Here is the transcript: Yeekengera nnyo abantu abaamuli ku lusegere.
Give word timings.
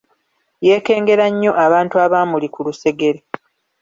Yeekengera 0.65 1.25
nnyo 1.31 1.51
abantu 1.65 1.95
abaamuli 2.05 2.47
ku 2.53 2.59
lusegere. 2.65 3.19